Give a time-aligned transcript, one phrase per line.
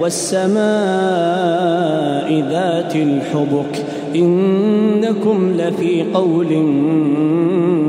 [0.00, 0.56] والسماء
[2.50, 3.84] ذات الحبك
[4.14, 6.56] إنكم لفي قول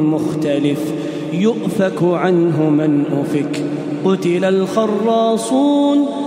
[0.04, 0.94] مختلف
[1.34, 3.64] يؤفك عنه من أفك
[4.06, 6.27] قتل الخراصون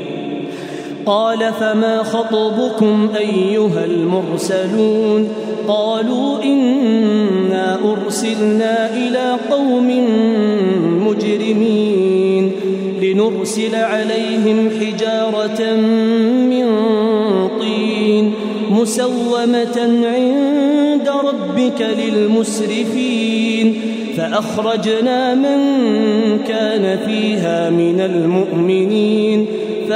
[1.05, 5.27] قال فما خطبكم أيها المرسلون
[5.67, 9.87] قالوا إنا أرسلنا إلى قوم
[11.07, 12.51] مجرمين
[13.01, 15.75] لنرسل عليهم حجارة
[16.49, 16.67] من
[17.59, 18.33] طين
[18.71, 23.81] مسومة عند ربك للمسرفين
[24.17, 25.59] فأخرجنا من
[26.47, 29.20] كان فيها من المؤمنين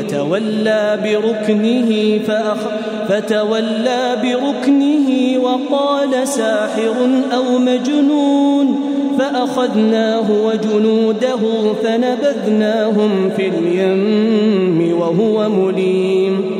[0.00, 2.58] فتولى بركنه فأخ
[3.08, 6.94] فتولى بركنه وقال ساحر
[7.34, 8.80] أو مجنون
[9.18, 11.38] فأخذناه وجنوده
[11.82, 16.59] فنبذناهم في اليم وهو مليم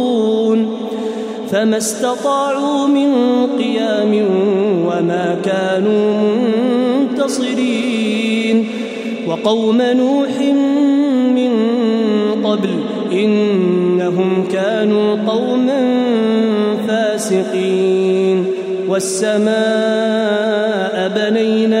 [1.51, 3.13] فما استطاعوا من
[3.57, 4.25] قيام
[4.85, 6.21] وما كانوا
[7.01, 8.67] منتصرين.
[9.27, 10.39] وقوم نوح
[11.35, 11.51] من
[12.43, 12.69] قبل
[13.11, 15.81] إنهم كانوا قوما
[16.87, 18.45] فاسقين.
[18.89, 19.51] والسماء
[21.15, 21.80] بنيناها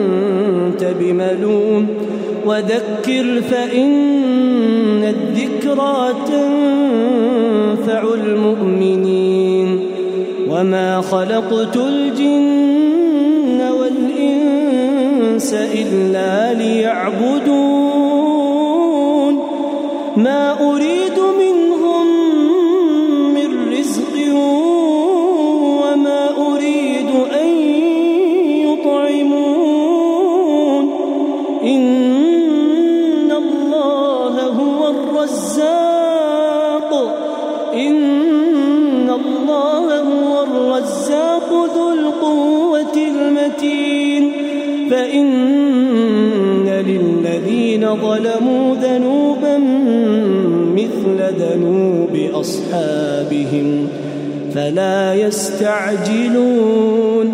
[1.01, 1.87] بملوم.
[2.45, 9.79] وذكر فإن الذكرى تنفع المؤمنين.
[10.49, 17.91] وما خلقت الجن والإنس إلا ليعبدون.
[20.17, 20.50] ما
[31.63, 36.91] إن الله هو الرزاق.
[37.73, 44.31] إن الله هو الرزاق ذو القوة المتين.
[44.91, 49.57] فإن للذين ظلموا ذنوبا
[50.75, 53.87] مثل ذنوب أصحابهم
[54.55, 57.33] فلا يستعجلون.